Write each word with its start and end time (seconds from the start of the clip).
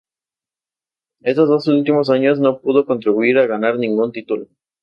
Esos 1.21 1.47
dos 1.47 1.67
últimos 1.67 2.09
años 2.09 2.39
no 2.39 2.59
pudo 2.59 2.87
contribuir 2.87 3.37
a 3.37 3.45
ganar 3.45 3.77
ningún 3.77 4.11
título. 4.11 4.47